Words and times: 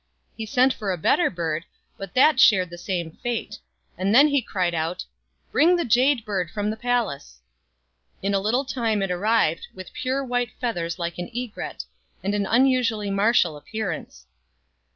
He 0.35 0.47
sent 0.47 0.73
for 0.73 0.91
a 0.91 0.97
better 0.97 1.29
bird, 1.29 1.63
but 1.95 2.15
that 2.15 2.39
shared 2.39 2.71
the 2.71 2.77
same 2.79 3.11
fate; 3.11 3.59
and 3.99 4.15
then 4.15 4.29
he 4.29 4.41
FROM 4.41 4.61
A 4.61 4.71
CHINESE 4.71 4.71
STUDIO. 4.71 4.81
73 4.81 4.81
cried 4.81 4.87
out, 4.87 5.05
"Bring 5.51 5.75
the 5.75 5.85
Jade 5.85 6.25
Bird 6.25 6.49
from 6.49 6.69
the 6.71 6.75
palace!" 6.75 7.39
In 8.23 8.33
a 8.33 8.39
little 8.39 8.65
time 8.65 9.03
it 9.03 9.11
arrived, 9.11 9.67
with 9.75 9.93
pure 9.93 10.25
white 10.25 10.49
feathers 10.59 10.97
like 10.97 11.19
an 11.19 11.29
egret, 11.37 11.83
and 12.23 12.33
an 12.33 12.47
unusually 12.47 13.11
martial 13.11 13.55
appearance. 13.55 14.25